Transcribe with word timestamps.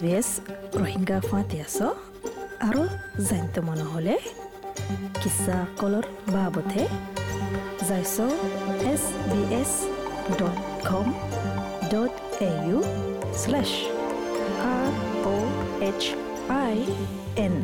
এছ 0.00 0.28
ৰোহিংগা 0.74 1.18
ফাঁতি 1.28 1.56
আছ 1.64 1.78
আৰু 2.66 2.82
জানিত 3.28 3.56
মন 3.66 3.80
হ'লে 3.90 4.16
কিছা 5.20 5.56
কলৰ 5.80 6.06
বাবতে 6.34 6.82
যাইছ 7.88 8.16
S 8.92 9.02
B 9.30 9.40
S 9.60 9.72
dot 10.38 10.58
com 10.88 11.06
dot 11.92 12.12
A 12.42 12.50
U 12.66 12.78
slash 13.40 13.72
R 14.68 14.86
O' 15.28 15.50
H 15.88 16.02
I 16.56 16.76
N 17.44 17.54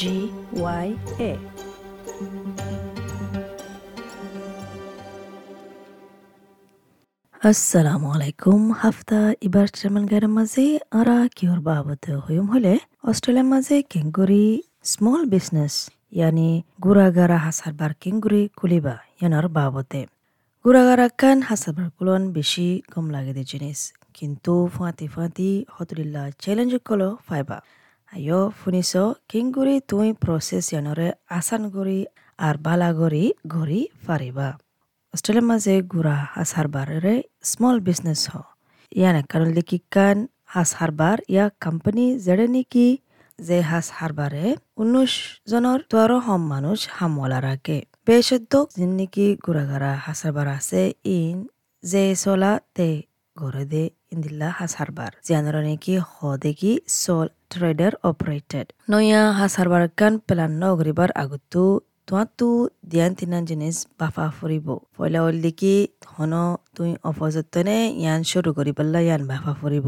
G 0.00 0.16
Y 0.56 0.88
A 1.22 1.32
আসসালামু 7.40 8.06
আলাইকুম 8.14 8.60
হাফতা 8.80 9.20
ইবার 9.46 9.68
চেমান 9.74 10.04
গাইর 10.10 10.26
মাঝে 10.36 10.64
আরা 10.98 11.18
কিহর 11.36 11.60
বাবদ 11.68 12.04
হইম 12.24 12.46
হলে 12.52 12.74
অস্ট্রেলিয়ার 13.04 13.48
মাঝে 13.52 13.76
কেঙ্গুরি 13.92 14.44
স্মল 14.84 15.22
বিজনেস 15.26 15.74
ইয়ানি 16.12 16.50
গুড়াগারা 16.84 17.38
হাসারবার 17.46 17.92
কেঙ্গুরি 18.02 18.42
কুলিবা 18.58 18.94
ইয়ানোর 19.16 19.46
বাবদে 19.56 20.02
গুড়াগারা 20.64 21.06
কান 21.20 21.38
হাসারবার 21.48 21.88
কুলন 21.96 22.22
বেশি 22.36 22.66
কম 22.92 23.06
লাগে 23.14 23.32
দে 23.36 23.42
জিনিস 23.50 23.78
কিন্তু 24.14 24.52
ফাঁতি 24.74 25.06
ফাঁতি 25.14 25.50
হতুলিল্লা 25.74 26.24
চ্যালেঞ্জ 26.42 26.72
কলো 26.88 27.08
ফাইবা 27.26 27.58
আয়ো 28.12 28.40
শুনিছ 28.60 28.92
কেঙ্গুরি 29.30 29.76
তুই 29.90 30.08
প্রসেস 30.22 30.64
ইয়ানরে 30.72 31.08
আসান 31.38 31.62
করি 31.74 31.98
আর 32.38 32.54
বালা 32.64 32.90
করি 33.00 33.24
ঘড়ি 33.48 33.80
ফারিবা 34.04 34.48
অস্ট্রেলিয়ার 35.18 35.48
মাঝে 35.52 35.74
গুড়া 35.82 36.16
হাঁস 36.34 36.50
হারবারে 36.56 37.14
স্মল 37.42 37.76
বিজনেস 37.80 38.22
হ। 38.30 38.34
ইয়ানে 38.92 39.22
কারণ 39.28 39.48
লিখিকান 39.52 40.16
হাঁস 40.44 40.70
হারবার 40.74 41.16
ইয়া 41.28 41.44
কোম্পানি 41.60 42.18
যেড়ে 42.18 42.46
নেকি 42.48 42.88
যে 43.38 43.58
হাঁস 43.60 43.86
হারবারে 43.92 44.44
উনিশ 44.76 45.12
জনের 45.50 45.80
তোয়ারো 45.90 46.18
হম 46.18 46.42
মানুষ 46.46 46.78
হামলা 46.90 47.38
রাখে। 47.40 47.78
বেশদ্য 48.06 48.52
যিন 48.76 48.90
নেকি 48.96 49.26
গুড়াগারা 49.46 49.92
হাঁস 50.04 50.18
হারবার 50.24 50.48
আছে 50.48 50.82
ইন 51.18 51.36
যে 51.82 52.04
চলা 52.14 52.52
তে 52.74 52.90
ঘরে 53.36 53.64
দে 53.64 53.90
ইন্দিল্লা 54.12 54.48
হাঁস 54.50 54.72
হারবার 54.76 55.12
জিয়ানোর 55.26 55.56
নেকি 55.68 55.94
হ 56.10 56.36
দেখি 56.36 56.72
সোল 57.02 57.28
ট্রেডার 57.50 57.92
অপারেটেড 58.02 58.66
নয়া 58.90 59.22
হাঁস 59.32 59.52
হারবার 59.58 59.88
কান 59.96 60.18
প্লান 60.18 60.52
নগরিবার 60.62 61.10
আগতো 61.12 61.62
তোমাতো 62.08 62.46
দিয়ান 62.90 63.12
তিনান 63.18 63.42
জিনিস 63.50 63.76
বাফা 63.98 64.26
ফুরিব 64.36 64.68
পয়লা 64.96 65.20
হল 65.24 65.46
কি 65.60 65.74
হন 66.12 66.32
তুই 66.76 66.90
অপযত্নে 67.10 67.78
ইয়ান 68.02 68.20
শুরু 68.30 68.50
করি 68.56 68.72
পেলা 68.78 69.00
ইয়ান 69.06 69.22
বাফা 69.30 69.52
ফুরিব 69.60 69.86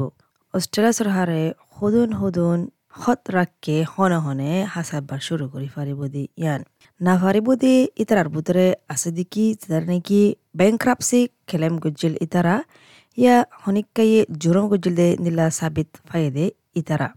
অস্ট্রেলিয়া 0.55 0.93
চৰকাৰে 0.98 1.43
সদুন 1.75 2.09
সদুন 2.21 2.59
সৎ 3.01 3.21
ৰাখকে 3.37 3.77
হনে 3.93 4.19
হনে 4.27 4.51
হাসাবার 4.75 5.21
শুরু 5.29 5.45
করি 5.53 5.69
ফারিব 5.75 6.01
দি 6.15 6.25
ইয়ান। 6.43 6.61
না 7.01 7.13
ফারিব 7.23 7.48
দি 7.63 7.75
ইতারার 8.03 8.29
ভিতরে 8.35 8.67
আছে 8.89 9.11
দিকি 9.17 9.45
যার 9.63 9.85
নাকি 9.91 10.21
ব্যাংক্রাপসি 10.59 11.21
খেলেম 11.48 11.75
গুজিল 11.85 12.15
ইতারা 12.27 12.57
ইয়া 13.19 13.37
হনিকাইয়ে 13.63 14.21
জুরম 14.43 14.65
গুজিল 14.73 14.95
দে 15.01 15.09
নিলা 15.25 15.47
সাবিত 15.59 15.91
ফাই 16.09 16.25
দে 16.37 16.45
ইতারা 16.75 17.09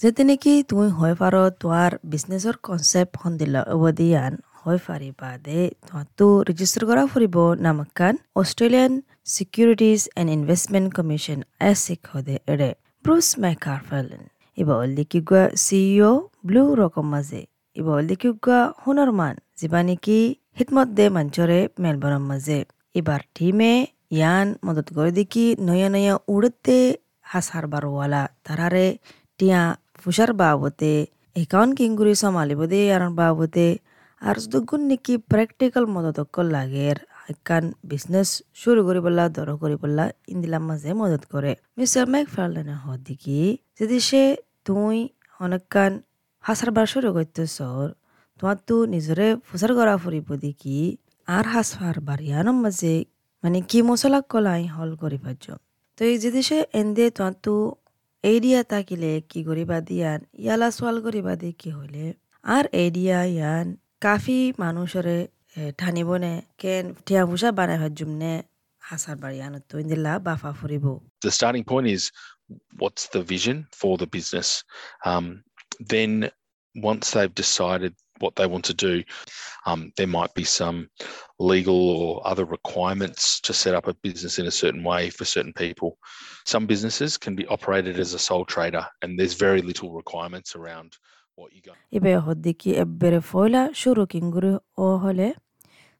যেতে 0.00 0.22
নাকি 0.28 0.52
তুই 0.70 0.88
হয় 0.98 1.14
পার 1.20 1.34
তোয়ার 1.60 1.92
বিজনেসর 2.04 2.54
কনসেপ্ট 2.66 3.14
হন্দিলা 3.22 3.60
অবদিয়ান 3.74 4.32
হৈ 4.50 4.51
ফাৰিবা 4.51 4.51
দে 4.62 5.60
তোমাতো 5.86 6.26
ৰেজিষ্টাৰ 6.48 6.84
কৰা 6.88 7.02
ফুৰিব 7.12 7.36
নামাকান 7.64 8.14
Australian 8.36 8.92
securities 9.26 10.00
and 10.18 10.28
investment 10.36 10.88
commission 10.98 11.38
ASIC 11.86 12.00
হদে 12.10 12.36
এৰে 12.46 12.70
ব্ৰুচ 13.04 13.26
মেকাৰফেলেন 13.42 14.22
ইবা 14.58 14.74
অল্লিকি 14.82 15.20
গোৱা 15.28 15.42
চি 15.58 15.80
ইঅ 15.90 16.12
ব্লু 16.46 16.62
ৰকম 16.80 17.06
মাজে 17.12 17.42
ইবা 17.76 17.92
অল্লিকি 17.98 18.30
গোৱা 18.38 18.60
সোণৰ 18.80 19.10
মান 19.18 19.34
যিবা 19.58 19.80
নেকি 19.88 20.18
হিতমত 20.58 20.88
দে 20.98 21.06
মঞ্চৰে 21.16 21.60
মেলবৰ্ণৰ 21.82 22.22
মাজে 22.30 22.58
এবাৰ 22.94 23.20
টিমে 23.36 23.72
ইয়ান 24.12 24.46
মদত 24.64 24.88
কৰি 24.96 25.12
দেখি 25.18 25.44
নয়া 25.66 25.88
নয়া 25.94 26.14
উড়তে 26.28 26.78
হাসার 27.30 27.64
বারোয়ালা 27.72 28.22
তারারে 28.44 28.86
টিয়া 29.40 29.60
ফুসার 30.00 30.30
বাবতে 30.40 30.92
একাউন্ট 31.36 31.72
কিংগুরি 31.78 32.14
সমালিব 32.22 32.60
দে 32.72 32.80
ইয়ার 32.84 33.04
বাবতে 33.20 33.66
আর 34.28 34.36
দুগুণ 34.52 34.82
নেকি 34.90 35.14
প্ৰেক্টিকেল 35.32 35.84
মদতক 35.94 36.36
লাগের। 36.54 36.98
একান 37.32 37.64
বিজনেস 37.90 38.28
শুরু 38.60 38.80
দর 39.36 39.48
করি 39.62 39.76
বললা 39.82 40.04
ইন্দিলার 40.32 40.62
মাঝে 40.68 40.90
মদত 41.00 41.22
করে। 41.32 41.52
মিস্টার 41.78 42.04
ম্যাক 42.12 42.26
ফার্লেনে 42.34 42.76
হদ 42.84 43.00
দেখি 43.08 43.40
যদি 43.78 43.98
সে 44.08 44.22
তুই 44.66 44.96
অনেকখান 45.40 45.92
হাসারবার 46.44 46.86
শুরু 46.94 47.08
করতে 47.16 47.42
সর, 47.56 47.86
তোমার 48.38 48.58
তো 48.68 48.76
নিজরে 48.94 49.26
ফুসার 49.46 49.70
করা 49.78 49.94
ফুরিব 50.02 50.28
দেখি 50.46 50.78
আর 51.28 51.44
হাস 51.52 51.68
ফারবার 51.78 52.18
ইয়ানোর 52.28 52.58
মাঝে 52.64 52.94
মানে 53.44 53.58
কি 53.70 53.78
মশলা 53.88 54.20
কলাই 54.32 54.64
হল 54.76 54.90
করি 55.02 55.18
পারছ 55.24 55.44
তো 55.98 56.00
এই 56.10 56.16
যদি 56.24 56.40
সে 56.48 56.58
এন্দে 56.80 57.04
তোমার 57.16 57.34
তো 57.44 57.54
এরিয়া 58.24 58.60
তাকিলে 58.72 59.12
কি 59.30 59.40
করিবা 59.48 59.78
দিয়ান, 59.88 60.20
ইয়ালা 60.44 60.68
সোয়াল 60.76 60.96
করিবা 61.06 61.32
দি 61.40 61.50
কি 61.60 61.68
হইলে, 61.76 62.04
আর 62.44 62.64
এরিয়া 62.84 63.18
ইয়ান 63.34 63.66
The 71.20 71.30
starting 71.30 71.62
point 71.62 71.86
is 71.86 72.10
what's 72.78 73.06
the 73.08 73.22
vision 73.22 73.68
for 73.70 73.96
the 73.96 74.08
business. 74.08 74.64
Um, 75.04 75.44
then 75.78 76.30
once 76.74 77.12
they've 77.12 77.32
decided 77.32 77.94
what 78.18 78.34
they 78.34 78.46
want 78.46 78.64
to 78.64 78.74
do, 78.74 79.04
um, 79.66 79.92
there 79.96 80.08
might 80.08 80.34
be 80.34 80.44
some 80.44 80.88
legal 81.38 81.90
or 81.90 82.26
other 82.26 82.44
requirements 82.44 83.40
to 83.42 83.52
set 83.52 83.76
up 83.76 83.86
a 83.86 83.94
business 83.94 84.40
in 84.40 84.46
a 84.46 84.50
certain 84.50 84.82
way 84.82 85.10
for 85.10 85.24
certain 85.24 85.52
people. 85.52 85.96
Some 86.44 86.66
businesses 86.66 87.16
can 87.16 87.36
be 87.36 87.46
operated 87.46 88.00
as 88.00 88.14
a 88.14 88.18
sole 88.18 88.44
trader, 88.44 88.84
and 89.02 89.16
there's 89.16 89.34
very 89.34 89.62
little 89.62 89.92
requirements 89.92 90.56
around 90.56 90.96
what 91.38 91.50
you 91.50 91.62
got 91.62 91.76
ইবে 91.92 92.12
হদ্দিকি 92.26 92.70
এব্বেরে 92.82 93.20
ফয়লা 93.30 93.62
শুরু 93.82 94.02
কিংগুরি 94.12 94.52
ও 94.78 94.86
হলে 95.04 95.28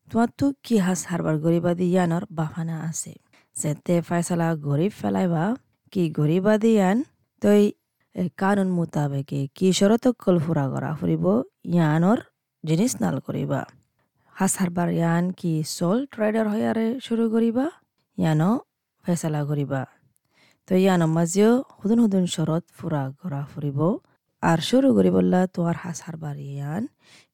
তোমারতো 0.08 0.44
কি 0.64 0.74
হাস 0.78 1.00
হারবার 1.08 1.36
গরিবাদি 1.44 1.86
ইয়ানর 1.88 2.24
বাফানা 2.38 2.76
আছে 2.88 3.12
যেতে 3.56 3.94
ফয়সালা 4.08 4.48
গরিব 4.66 4.92
ফেলাইবা 5.00 5.44
কি 5.92 6.02
গরিবাদি 6.18 6.70
ইয়ান 6.76 6.98
তই 7.42 7.62
কানুন 8.38 8.68
মোতাবেকে 8.76 9.40
কি 9.56 9.68
শরত 9.78 10.04
কল 10.22 10.36
ফুরা 10.44 10.64
করা 10.72 10.90
ফুরিব 10.98 11.24
ইয়ানর 11.72 12.18
জিনিস 12.64 12.92
নাল 13.02 13.16
করিবা 13.26 13.60
হাস 14.34 14.52
হারবার 14.60 14.88
ইয়ান 14.98 15.24
কি 15.40 15.52
সোল 15.76 15.98
ট্রেডার 16.12 16.46
হয়ারে 16.52 16.86
শুরু 17.06 17.24
করিবা 17.34 17.66
ইয়ানো 18.18 18.50
ফেসলা 19.04 19.40
করিবা 19.50 19.80
তো 20.68 20.72
ইয়ানো 20.82 21.06
মাঝেও 21.16 21.52
হুদুন 21.78 21.98
হুদুন 22.04 22.24
শরত 22.34 22.64
ফুরা 22.76 23.02
করা 23.20 23.40
ফুরিব 23.52 23.80
আর 24.50 24.58
শুরু 24.68 24.88
করি 24.96 25.10
বললা 25.16 25.40
তোমার 25.54 25.76
হাস 25.82 25.98
হারবার 26.06 26.36
ইয়ান 26.50 26.82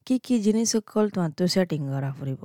কি 0.05 0.15
কি 0.25 0.35
জিনিস 0.45 0.67
সকল 0.73 1.05
তোমার 1.13 1.31
তো 1.37 1.43
সেটিং 1.53 1.81
করা 1.93 2.11
ফুরিব। 2.17 2.43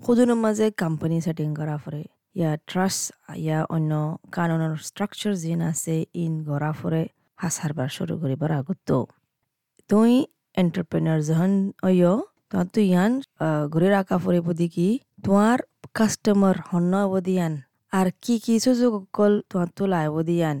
মাজে 0.00 0.24
মাঝে 0.44 0.66
কোম্পানি 0.82 1.16
সেটিং 1.26 1.48
করা 1.58 1.76
ফুরে। 1.82 2.02
ইয়া 2.38 2.50
ট্রাস্ট 2.68 3.04
ইয়া 3.44 3.58
অন্য 3.74 3.92
কাননের 4.34 4.74
স্ট্রাকচার 4.88 5.32
যেন 5.44 5.60
আছে 5.70 5.94
ইন 6.22 6.32
গড়া 6.48 6.72
ফুরে। 6.78 7.02
হাস 7.42 7.54
হারবার 7.62 7.88
শুরু 7.96 8.14
কৰিবৰ 8.22 8.50
আগত 8.60 8.88
তুই 9.90 10.12
এন্টারপ্রেনার 10.62 11.20
যহন 11.28 11.52
অয় 11.88 12.04
তোমার 12.50 12.66
তো 12.74 12.80
ইয়ান 12.90 13.12
ঘুরে 13.72 13.88
রাখা 13.96 14.16
ফুরে 14.22 14.40
বুদি 14.46 14.68
কি 14.74 14.88
তোমার 15.24 15.58
কাস্টমার 15.98 16.56
হন্য 16.70 16.92
অবধি 17.06 17.34
ইয়ান 17.38 17.54
আর 17.98 18.06
কি 18.24 18.34
কি 18.44 18.54
সুযোগ 18.64 18.92
সকল 18.96 19.32
তোমার 19.50 19.68
তো 19.76 19.84
লাইব 19.92 20.14
দিয়ান 20.28 20.56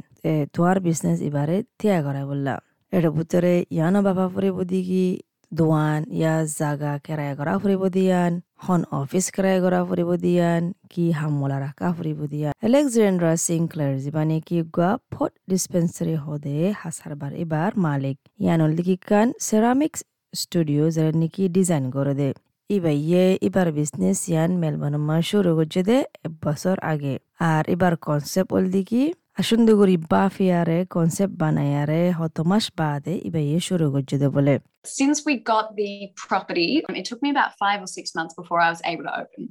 তোমার 0.54 0.76
বিজনেস 0.86 1.18
এবারে 1.28 1.56
ত্যাগ 1.78 2.02
করা 2.06 2.22
বললাম। 2.30 2.60
এটার 2.96 3.12
ভিতরে 3.16 3.52
ইয়ানো 3.70 4.00
বাবা 4.06 4.24
ফুরিব 4.32 4.56
দেখি 4.66 5.06
দোয়ান 5.52 6.00
ইয়া 6.12 6.34
জাগা 6.58 6.92
কেরায় 7.04 7.34
করা 7.38 7.52
ফুরিব 7.58 7.82
দিয়ান 7.96 8.32
হন 8.64 8.80
অফিস 8.92 9.26
কেরায় 9.34 9.60
করা 9.64 9.80
ফুরিব 9.88 10.10
দিয়ান 10.24 10.62
কি 10.92 11.04
হামলা 11.18 11.56
রাখা 11.64 11.88
ফুরিব 11.96 12.20
দিয়ান 12.32 12.52
এলেকজেন্ড্রা 12.66 13.32
সিংক্লার 13.46 13.92
যিমানে 14.02 14.36
কি 14.46 14.58
গুয়া 14.74 14.90
ফট 15.10 15.32
ডিসপেন্সারি 15.50 16.16
হদে 16.24 16.56
হাসারবার 16.80 17.32
এবার 17.42 17.70
মালিক 17.84 18.16
ইয়ানল 18.42 18.72
দিকি 18.78 18.96
কান 19.08 19.28
সেরামিক্স 19.46 20.00
স্টুডিও 20.32 20.84
যারা 20.96 21.12
নাকি 21.20 21.42
ডিজাইন 21.56 21.84
করে 21.96 22.14
দে 22.20 22.28
ইবা 22.70 22.92
ইয়ে 23.00 23.24
এবার 23.46 23.66
বিজনেস 23.78 24.18
ইয়ান 24.30 24.50
মেলবোর্ন 24.62 24.96
মা 25.08 25.16
শুরু 25.28 25.50
করছে 25.58 25.80
দে 25.88 25.96
এক 26.18 26.32
বছর 26.44 26.76
আগে 26.92 27.14
আর 27.46 27.62
এবার 27.74 27.92
কনসেপ্ট 28.06 28.50
ওল 28.56 28.64
দিকি 28.72 29.02
আসুন্দগুড়ি 29.41 29.95
বাফিয়ারে 30.11 30.79
কনসেপ্ট 30.95 31.35
বানায়ারে 31.41 32.01
হত 32.19 32.37
মাস 32.51 32.65
বাদে 32.79 33.13
ইবা 33.27 33.41
ইয়ে 33.49 33.59
শুরু 33.67 33.85
করছে 33.93 34.15
দে 34.21 34.27
বলে 34.37 34.55
Since 34.99 35.17
we 35.27 35.33
got 35.53 35.67
the 35.81 35.91
property, 36.27 36.69
it 36.99 37.05
took 37.09 37.21
me 37.25 37.29
about 37.35 37.51
five 37.63 37.79
or 37.85 37.89
six 37.97 38.05
months 38.17 38.33
before 38.41 38.59
I 38.65 38.69
was 38.75 38.81
able 38.91 39.05
to 39.09 39.13
open. 39.21 39.43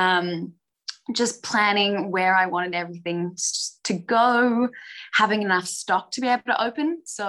Um, 0.00 0.26
just 1.20 1.34
planning 1.50 1.92
where 2.14 2.34
I 2.42 2.46
wanted 2.54 2.74
everything 2.82 3.20
to 3.88 3.94
go, 4.18 4.28
having 5.20 5.40
enough 5.48 5.66
stock 5.80 6.04
to 6.14 6.18
be 6.22 6.28
able 6.34 6.48
to 6.52 6.58
open. 6.66 6.88
So 7.16 7.26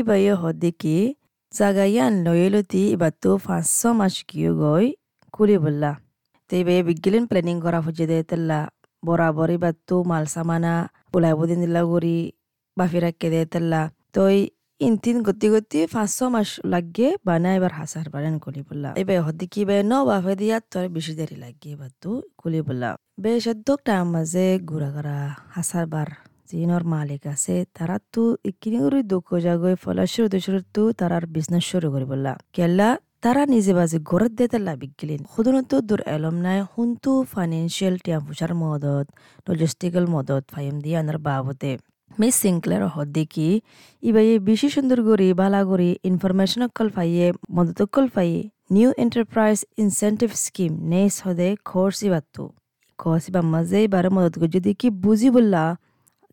Iba 0.00 0.14
yo 0.26 0.34
hodiki 0.42 0.98
zagayan 1.58 2.14
loyalty 2.26 2.82
iba 2.94 3.08
tu 3.22 3.32
so 3.78 3.88
much 4.00 4.18
goi 4.26 4.86
kuli 5.34 5.56
bulla. 5.64 5.92
Te 6.48 6.54
iba 6.62 6.72
bigilin 6.88 7.24
planning 7.30 7.60
gora 7.64 7.80
fujede 9.05 9.21
tella 9.21 9.37
borabori 9.37 9.57
batu 9.57 10.03
mal 10.03 10.25
samana 10.27 10.89
bulai 11.13 11.33
budin 11.33 11.61
dilla 11.61 11.83
guri 11.83 12.33
bafira 12.77 13.11
kede 13.11 13.49
tella 13.49 13.91
toy 14.11 14.49
intin 14.79 15.23
goti 15.23 15.49
goti 15.49 15.87
so 16.07 16.29
mash 16.29 16.59
lagge 16.63 17.15
bana 17.23 17.55
ibar 17.55 17.71
hasar 17.71 18.09
baran 18.09 18.39
kuli 18.39 18.63
bulla. 18.63 18.93
Iba 18.97 19.21
hodiki 19.21 19.61
iba 19.61 19.83
no 19.83 20.05
bafediyat 20.05 20.63
tore 20.69 20.89
bishi 20.89 21.15
deri 21.15 21.35
lagge 21.35 21.75
batu 21.77 22.23
kuli 22.37 22.61
bulla. 22.61 22.95
Be 23.17 23.39
shaddok 23.39 23.83
ta 23.83 24.03
maze 24.03 24.59
gura 24.59 24.91
gara 24.91 25.37
hasar 25.55 25.87
bar 25.87 26.17
জিনৰ 26.51 26.83
মালিক 26.83 27.27
আছে 27.27 27.65
তাৰাতো 27.77 28.37
ইখিনি 28.45 28.79
কৰি 28.83 29.03
দুখ 29.13 29.27
যাগৈ 29.45 29.75
ফলাশুৰু 29.83 30.27
দুশুৰুতো 30.33 30.81
তাৰাৰ 30.99 31.23
business 31.35 31.63
শুরু 31.71 31.87
কৰি 31.93 32.05
বললা 32.11 32.37
কেলা 32.53 32.99
তারা 33.23 33.43
নিজে 33.53 33.71
বাজে 33.79 33.97
ঘরত 34.09 34.31
দে 34.39 34.45
তার 34.51 34.63
লাভিক 34.67 34.91
গেলেন। 34.99 35.21
খুদনত 35.31 35.71
দূর 35.89 36.01
এলম 36.15 36.35
নাই, 36.45 36.59
হুন্তু 36.71 37.11
ফাইন্যান্সিয়াল 37.33 37.95
টিয়াফুসার 38.03 38.51
মদত 38.63 39.05
লজিস্টিক্যাল 39.47 40.05
মদত 40.15 40.43
ফাইম 40.53 40.73
দিয়ে 40.83 40.97
আনার 41.01 41.19
বাবতে। 41.27 41.71
মিস 42.11 42.35
সিংক্লের 42.43 42.83
হদ্দে 42.95 43.23
কি 43.33 43.47
ইবাই 44.03 44.27
বেশি 44.49 44.67
সুন্দর 44.75 44.99
করি 45.07 45.27
বালা 45.41 45.61
করি 45.69 45.89
ইনফরমেশন 46.09 46.61
অকল 46.67 46.87
ফাইয়ে 46.95 47.25
মদত 47.55 47.77
অকল 47.85 48.05
ফাইয়ে 48.15 48.39
নিউ 48.75 48.89
এন্টারপ্রাইজ 49.03 49.57
ইনসেন্টিভ 49.83 50.29
স্কিম 50.45 50.71
নেস 50.91 51.13
হদে 51.25 51.49
খোর্স 51.69 51.97
ইবাত্তু 52.07 52.43
খোর্স 52.99 53.23
ইবা 53.29 53.41
মাঝে 53.53 53.79
এবারে 53.87 54.09
মদত 54.15 54.33
যদি 54.55 54.71
কি 54.81 54.87
বুঝি 55.03 55.29
বললা 55.35 55.63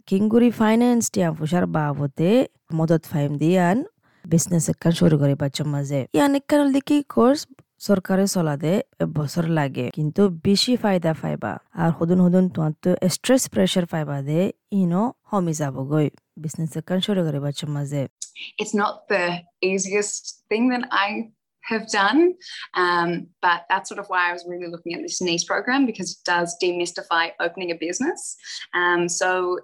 কিংগুরি 0.08 0.50
ফাইন্যান্স 0.61 1.02
টিয়াম 1.14 1.32
ফুসার 1.38 1.64
বাবতে 1.76 2.29
মদত 2.79 3.02
ফাইম 3.12 3.31
দিয়ান 3.43 3.76
বিজনেস 4.28 4.66
একান 4.74 4.94
শুরু 5.00 5.16
করে 5.22 5.34
বাচ্চা 5.42 5.64
মাঝে 5.74 6.00
ইয়ান 6.18 6.31
একান 6.40 6.62
দেখি 6.75 6.98
কোর্স 7.16 7.42
সরকারে 7.88 8.25
চলাদে 8.36 8.74
বছর 9.20 9.46
লাগে 9.58 9.86
কিন্তু 9.98 10.22
বেশি 10.48 10.74
ফায়দা 10.84 11.12
ফাইবা 11.22 11.54
আর 11.81 11.90
হুদুন 11.98 12.20
হুদুন 12.25 12.46
তোমার 12.54 12.74
তো 12.84 12.92
স্ট্রেস 13.16 13.44
প্রেশার 13.54 13.86
ফাইবা 13.94 14.18
দে 14.28 14.40
ইনো 14.81 15.04
হমি 15.31 15.54
যাবগৈ 15.60 16.08
বিজনেস 16.44 16.72
একান 16.81 17.00
শুরু 17.06 17.22
করে 17.25 17.40
বাচ্চা 17.46 17.66
মাঝে 17.78 18.04
it's 18.62 18.75
not 18.81 18.94
the 19.14 19.25
easiest 19.62 20.24
thing 20.50 20.64
that 20.74 20.84
I 21.06 21.08
have 21.64 21.90
done. 21.90 22.20
Um, 22.75 23.28
but 23.42 23.60
that's 23.70 23.90
sort 23.90 24.00
of 24.00 24.08
why 24.08 24.30
I 24.30 24.34
was 24.34 24.46
really 24.48 24.68
looking 24.68 24.94
at 24.94 25.02
this 25.02 25.22
NICE 25.22 25.46
program 25.46 25.86
because 25.86 26.12
it 26.12 26.22
does 26.25 26.56
demystify 26.62 27.31
opening 27.40 27.72
a 27.72 27.75
business. 27.75 28.36
Um, 28.74 29.02
so 29.10 29.60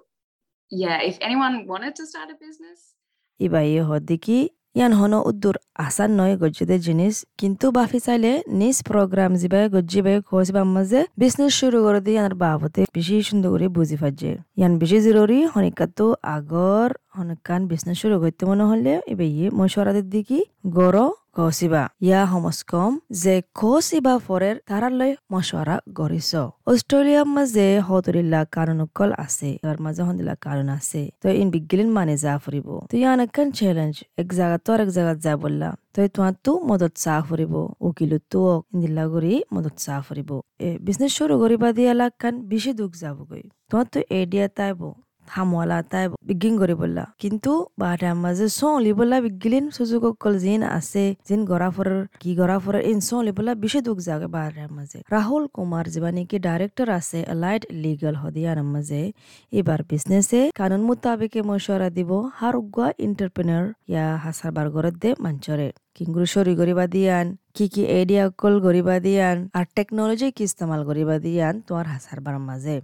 yeah, 0.70 1.02
if 1.02 1.18
anyone 1.20 1.66
wanted 1.66 1.94
to 1.96 2.06
start 2.06 2.28
a 2.30 2.38
business. 2.46 2.93
ইবাই 3.39 3.69
হদিকি 3.89 4.39
ইয়ান 4.77 4.93
হন 4.99 5.13
উদ্দুর 5.29 5.55
আসান 5.85 6.09
নয় 6.19 6.33
গজ্জিদের 6.41 6.79
জিনিস, 6.87 7.15
কিন্তু 7.39 7.65
বাফি 7.77 7.99
চাইলে 8.05 8.31
নিজ 8.59 8.77
programme 8.87 9.31
জিবাই 9.41 9.65
গজ্জি 9.75 9.99
by 10.05 10.15
খোঁজবার 10.27 10.65
মাঝে 10.75 11.01
business 11.21 11.51
শুরু 11.59 11.77
করে 11.85 11.99
দিয়ে 12.05 12.17
ইয়ার 12.17 12.33
বাবতে 12.43 12.81
বেশি 12.95 13.15
সুন্দর 13.29 13.49
করে 13.53 13.67
বুঝি 13.77 13.97
ফাজে। 14.01 14.31
ইয়ান 14.59 14.73
বেশি 14.81 14.97
জরুরি, 15.05 15.39
হনিকাতো 15.53 16.05
আগর, 16.35 16.89
হনকান 17.15 17.61
বিজনেস 17.71 17.97
শুরু 18.01 18.15
করতে 18.21 18.43
মনে 18.49 18.63
হলে 18.69 18.93
এবার 19.11 19.27
ইয়ে 19.35 19.47
মশরাদের 19.59 20.07
দিকে 20.13 20.37
গড় 20.77 21.01
কৌচিবা। 21.37 21.83
ইয়া 22.07 22.21
সমস্কম 22.33 22.89
যে 23.23 23.35
কৌচিবা 23.61 24.13
ফরের 24.25 24.55
তারালৈ 24.69 25.11
মশওয়ারা 25.33 25.75
গৰিছ। 25.99 26.31
অষ্ট্ৰেলিয়াৰ 26.71 27.27
মাজে 27.35 27.67
সতৰিলা 27.87 28.41
কানুনকল 28.55 29.09
আছে 29.25 29.49
তাৰ 29.65 29.77
মাজে 29.85 30.01
সন্দিলা 30.07 30.35
কানুন 30.45 30.69
আছে। 30.77 31.01
তই 31.21 31.33
ইন 31.41 31.47
বিজ্ঞান 31.55 31.89
মানে 31.97 32.15
যা 32.23 32.33
ফুৰিব। 32.43 32.67
তই 32.91 32.99
ইয়ান 33.01 33.19
একান 33.25 33.47
চেলেঞ্জ 33.59 33.93
এক 34.21 34.29
জাগাত 34.37 34.61
তোৰ 34.65 34.79
এক 34.85 34.89
জাগাত 34.97 35.17
যা 35.25 35.33
বললা। 35.43 35.69
তই 35.95 36.07
তোমাৰতো 36.15 36.51
মদত 36.69 36.93
চাহ 37.03 37.19
ফুৰিব। 37.27 37.53
উকিলতো 37.87 38.41
ইন্দিলা 38.73 39.03
কৰি 39.13 39.33
মদত 39.55 39.75
চাহ 39.85 39.99
ফুৰিব। 40.07 40.29
এ 40.65 40.67
বিজনেছ 40.85 41.11
শুরু 41.17 41.33
করিবা 41.41 41.69
দিয়া 41.77 41.93
লাগ 41.99 42.11
কান 42.21 42.33
বেশি 42.51 42.71
দুখ 42.79 42.91
যাবগৈ। 43.01 43.43
তোমাৰতো 43.69 43.99
এডিয়া 44.19 44.45
তাইব। 44.57 44.81
হামলা 45.35 45.77
তাই 45.91 46.05
বিগিং 46.27 46.53
কৰি 46.61 46.75
বললা। 46.81 47.03
কিন্তু 47.21 47.51
বাহাতে 47.79 48.09
মাঝে 48.23 48.45
চলি 48.59 48.91
বললা 48.99 49.17
বিগিলিন 49.25 49.65
সুযোগ 49.77 50.03
কল 50.23 50.35
জিন 50.43 50.61
আছে 50.77 51.03
জিন 51.27 51.41
গড়াফরের 51.51 52.01
কি 52.21 52.31
গড়াফরের 52.39 52.83
ইন 52.91 52.99
চলি 53.09 53.31
বললা 53.37 53.53
বেশি 53.63 53.79
দুঃখ 53.87 53.97
যাগে 54.07 54.27
বাহাতে 54.35 54.63
মাঝে। 54.77 54.99
রাহুল 55.13 55.43
কুমার 55.55 55.85
যিবা 55.93 56.09
নাকি 56.15 56.37
ডাইরেক্টর 56.47 56.87
আছে 56.99 57.19
এলাইট 57.33 57.63
লিগাল 57.83 58.15
হদিয়ার 58.21 58.59
মাঝে। 58.73 59.01
এবার 59.59 59.79
বিজনেসে 59.89 60.41
কানুন 60.59 60.81
মোতাবেকে 60.87 61.39
মশওয়ারা 61.49 61.89
দিব 61.97 62.11
হার 62.37 62.55
উগুয়া 62.61 62.87
ইন্টারপ্রেনার 63.07 63.65
ইয়া 63.91 64.05
হাসার 64.23 64.51
বার 64.55 64.67
দে 65.03 65.09
মঞ্চরে 65.23 65.67
কিংগুরু 65.95 66.27
সরি 66.33 66.53
গরিবা 66.59 66.85
দিয়ান, 66.93 67.27
কি 67.55 67.65
কি 67.73 67.81
এডিয়া 67.99 68.23
কল 68.41 68.55
গরিবা 68.65 68.95
দিয়ান 69.05 69.37
আর 69.57 69.65
টেকনোলজি 69.75 70.27
কি 70.37 70.43
ইস্তেমাল 70.49 70.81
গরিবা 70.89 71.15
দিয়ান 71.25 71.53
তোমার 71.67 71.87
হাসার 71.93 72.19
বার 72.25 72.35
মাঝে। 72.49 72.77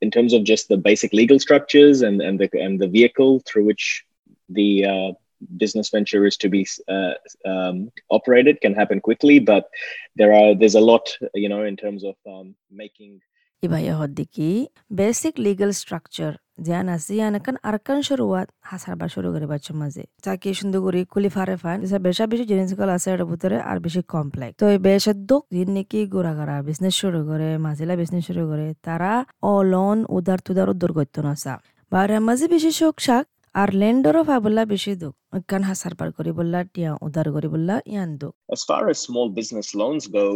In 0.00 0.10
terms 0.10 0.32
of 0.32 0.44
just 0.44 0.68
the 0.68 0.76
basic 0.76 1.12
legal 1.12 1.38
structures 1.38 2.02
and, 2.02 2.20
and 2.20 2.38
the 2.38 2.48
and 2.60 2.80
the 2.80 2.88
vehicle 2.88 3.40
through 3.46 3.64
which 3.64 4.04
the 4.48 4.84
uh, 4.84 5.12
business 5.56 5.90
venture 5.90 6.26
is 6.26 6.36
to 6.36 6.48
be 6.48 6.66
uh, 6.88 7.14
um, 7.44 7.90
operated 8.10 8.60
can 8.60 8.74
happen 8.74 9.00
quickly 9.00 9.38
but 9.38 9.68
there 10.16 10.32
are 10.32 10.54
there's 10.54 10.74
a 10.74 10.80
lot 10.80 11.16
you 11.34 11.48
know 11.48 11.62
in 11.62 11.76
terms 11.76 12.04
of 12.04 12.16
um, 12.26 12.54
making 12.70 13.20
ibaya 13.62 13.94
hoddiki 14.00 14.50
basic 14.92 15.34
legal 15.38 15.72
structure 15.74 16.34
জিয়ান 16.66 16.86
আছে 16.94 17.12
ইয়ানাকান 17.18 17.56
আরকান 17.68 17.98
শুরুয়াত 18.08 18.48
হাসার 18.68 18.94
বা 19.00 19.06
শুরু 19.14 19.28
করে 19.34 19.46
বাচ্চা 19.52 19.72
মাঝে 19.80 20.02
চাকি 20.24 20.48
সুন্দর 20.60 20.80
করে 20.84 21.00
কুলি 21.12 21.30
ফারে 21.36 21.56
ফান 21.62 21.78
বেশা 22.06 22.24
বেশি 22.32 22.44
জিনিসগুলো 22.50 22.92
আছে 22.96 23.08
এর 23.14 23.22
ভিতরে 23.30 23.56
আর 23.70 23.76
বেশি 23.84 24.00
কমপ্লেক্স 24.14 24.56
তো 24.60 24.66
বেশা 24.88 25.12
দোক 25.30 25.42
দিন 25.56 25.68
নাকি 25.76 25.98
গোড়া 26.14 26.32
গাড়া 26.38 26.56
বিজনেস 26.68 26.94
শুরু 27.02 27.20
করে 27.30 27.48
মাঝিলা 27.66 27.94
বিজনেস 28.00 28.22
শুরু 28.28 28.42
করে 28.50 28.66
তারা 28.86 29.12
অ 29.50 29.54
লোন 29.72 29.98
উদার 30.16 30.38
তুদার 30.46 30.68
উদ্দর 30.72 30.90
করতো 30.98 31.18
না 31.26 31.32
সা 31.42 31.54
বারে 31.92 32.16
মাঝে 32.28 32.46
বেশি 32.54 32.70
শোক 32.80 32.96
শাক 33.06 33.24
আর 33.54 33.68
লেন্ডরও 33.80 34.22
ফাবল্লা 34.28 34.62
বেশি 34.72 34.92
দুঃখ 35.02 35.14
কান 35.50 35.62
হাসার 35.68 35.94
পার 35.98 36.08
করি 36.16 36.30
বললা 36.38 36.60
টিয়া 36.72 36.90
উদার 37.06 37.26
করি 37.34 37.48
বললা 37.54 37.74
ইয়ান 37.92 38.10
দুঃখ 38.20 38.34
As 38.48 38.62
far 38.68 38.82
as 38.92 38.98
small 39.08 39.28
business 39.38 39.68
loans 39.80 40.04
go, 40.10 40.26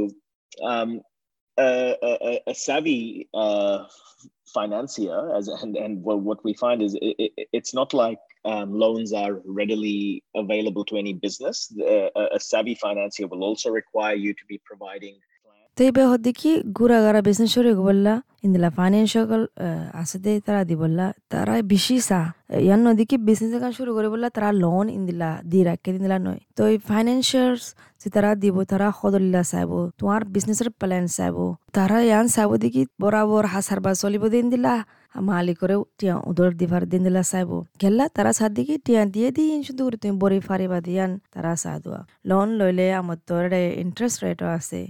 um, 0.71 0.91
a, 1.59 1.97
a, 2.03 2.41
a 2.49 2.55
savvy 2.55 3.29
uh, 3.35 3.85
financier 4.47 5.35
as 5.35 5.49
and 5.49 5.77
and 5.77 6.03
what 6.03 6.45
we 6.45 6.55
find 6.55 6.83
is 6.83 6.95
it, 6.95 7.17
it, 7.19 7.49
it's 7.53 7.75
not 7.75 7.95
like 7.95 8.19
um, 8.45 8.73
loans 8.75 9.13
are 9.13 9.41
readily 9.45 10.23
available 10.35 10.85
to 10.85 10.97
any 10.97 11.13
business. 11.13 11.73
Uh, 11.81 12.09
a 12.33 12.41
savvy 12.41 12.75
financier 12.75 13.27
will 13.27 13.45
also 13.45 13.71
require 13.71 14.15
you 14.15 14.35
to 14.35 14.45
be 14.49 14.61
providing 14.65 15.19
গাড়া 16.99 17.21
বেসন 17.27 17.47
সরে 17.47 17.73
বললা 17.81 18.15
ইন্দিলা 18.45 18.69
financial 18.79 19.43
আছে 19.95 20.17
তারা 20.47 20.61
দি 20.65 20.75
বললা 20.83 21.07
তারা 21.31 21.55
বেশি 21.65 21.97
সা 22.01 22.21
ইয়ান 22.61 22.81
নদীকে 22.87 23.17
বিজনেস 23.27 23.55
কাজ 23.63 23.73
শুরু 23.79 23.91
করে 23.97 24.09
বললা 24.13 24.29
তারা 24.37 24.51
লোন 24.63 24.87
ইন্দিলা 24.99 25.31
দি 25.45 25.61
রাখে 25.69 25.91
দিলা 25.95 26.19
নয় 26.19 26.41
তো 26.57 26.63
এই 26.73 26.77
ফাইন্যান্সিয়ালস 26.89 27.65
যে 28.01 28.09
তারা 28.15 28.31
দিব 28.43 28.57
তারা 28.71 28.87
সদলিলা 28.99 29.43
চাইব 29.53 29.73
তোমার 29.99 30.21
বিজনেসের 30.35 30.69
প্ল্যান 30.81 31.05
চাইব 31.17 31.37
তারা 31.77 31.97
ইয়ান 32.03 32.27
চাইব 32.35 32.51
দেখি 32.63 32.83
বরাবর 33.01 33.45
হাসার 33.53 33.79
বা 33.85 33.93
চলিব 34.03 34.23
দিন 34.35 34.47
দিলা 34.53 34.75
মালিকরেও 35.15 35.81
টিয়া 35.99 36.15
উদর 36.31 36.51
দিবার 36.61 36.83
দিন 36.93 37.03
দিলা 37.07 37.23
চাইব 37.31 37.51
গেলা 37.83 38.05
তারা 38.17 38.33
সাত 38.39 38.51
দিকে 38.59 38.75
টিয়া 38.87 39.03
দিয়ে 39.15 39.29
দিন 39.37 39.59
শুধু 39.69 39.83
তুমি 39.95 40.15
বরি 40.23 40.39
ফারিবা 40.49 40.79
দিয়ান 40.87 41.11
তারা 41.33 41.53
চা 41.63 41.73
দোয়া 41.83 42.01
লোন 42.29 42.49
লইলে 42.59 42.87
আমার 43.01 43.19
তোর 43.29 43.45
ইন্টারেস্ট 43.83 44.19
রেটও 44.25 44.49
আছে 44.57 44.81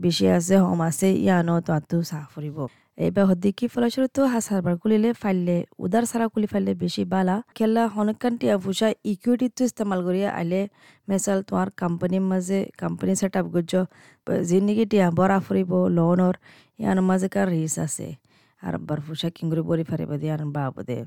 বেশি 0.00 0.26
আছে 0.36 0.54
হম 0.62 0.80
আছে 0.88 1.08
ইয়ানো 1.18 1.54
তো 1.66 1.98
চাহ 2.02 2.24
ফুৰিব 2.32 2.58
এইবার 2.98 3.24
হদ্দিকি 3.30 3.66
ফলস্বরূপ 3.74 4.16
হাসারবার 4.32 4.74
কুলিলে 4.82 5.10
ফাইলে 5.22 5.56
উদার 5.78 6.04
সারা 6.10 6.26
কুলি 6.32 6.46
ফাইলে 6.52 6.72
বেশি 6.82 7.02
বালা 7.12 7.36
খেলা 7.56 7.82
হনকান 7.94 8.32
টিয়া 8.40 8.56
ফুসা 8.64 8.88
ইকুইটি 9.04 9.46
তো 9.50 9.62
ইস্তেমাল 9.68 10.00
করিয়া 10.06 10.28
আইলে 10.32 10.60
মেসাল 11.08 11.38
তোমার 11.48 11.68
কোম্পানির 11.80 12.24
মাঝে 12.30 12.58
কোম্পানি 12.80 13.12
সেট 13.20 13.34
আপ 13.40 13.46
করছ 13.54 13.72
যিনিকি 14.42 14.84
টিয়া 14.90 15.06
বরা 15.18 15.38
ফুরিব 15.46 15.72
লোনর 15.96 16.34
ইয়ার 16.78 16.98
মাঝে 17.08 17.28
কার 17.34 17.46
রিস 17.52 17.74
আছে 17.84 18.06
আর 18.62 18.74
বার 18.88 18.98
ফুসা 19.04 19.28
কিংগুরি 19.36 19.62
বরি 19.68 19.84
ফারিব 19.90 20.10
দিয়ে 20.20 20.32
আর 20.36 20.42
বাবদে 20.56 20.98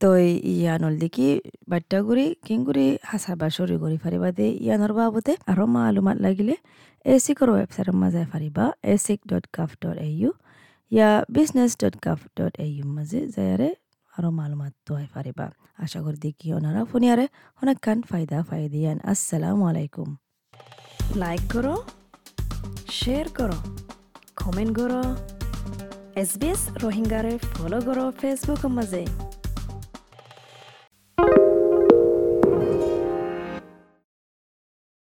তো 0.00 0.08
ইয়ানল 0.52 0.94
দেখি 1.02 1.28
বাট্টা 1.70 1.98
গুড়ি 2.06 2.26
কিংগুরি 2.46 2.86
হাসারবার 3.10 3.50
সরি 3.56 3.76
করি 3.82 3.96
ফারিবা 4.04 4.28
দে 4.38 4.46
ইয়ানোর 4.64 4.92
বাবদে 4.98 5.32
আরও 5.50 5.64
মালুমাত 5.74 6.18
লাগিলে 6.24 6.54
এসিকৰ 7.06 7.48
ৱেবছাইটৰ 7.54 7.96
মাজে 8.02 8.22
ফাৰিবা 8.32 8.64
ASIC 8.92 9.20
dot 9.30 9.44
gov 9.56 9.70
dot 9.82 9.96
A 10.00 10.08
U 10.12 10.30
yeah 10.92 11.08
business 11.34 11.72
dot 11.82 11.96
gov 12.04 12.20
dot 12.36 12.52
A 12.64 12.66
U 12.68 12.84
মাজে 12.96 13.20
যায়াৰে 13.34 13.68
আৰু 14.14 14.28
মালুমাত 14.38 14.72
তহাই 14.86 15.06
ফাৰিবা 15.14 15.46
আশা 15.84 15.98
কৰি 16.04 16.18
দেখি 16.24 16.46
ওনারা 16.56 16.80
ফোনিয়ারে 16.90 17.26
অনেক 17.62 17.78
কান 17.86 17.98
ফায়দা 18.10 18.38
ফায়দিয়ান 18.48 18.98
আসসালামু 19.10 19.62
আলাইকুম 19.70 20.08
লাইক 21.20 21.42
করো 21.52 21.74
শেয়ার 22.98 23.26
করো 23.38 23.58
কমেন্ট 24.36 24.72
করো 24.78 25.02
এছ 26.14 26.32
বি 26.40 26.48
এছ 26.48 26.82
ৰোহিংগাৰে 26.82 27.30
ফ'ল' 27.44 27.80
কৰক 27.86 28.18
ফেচবুকৰ 28.20 28.70
মাজে 28.74 29.00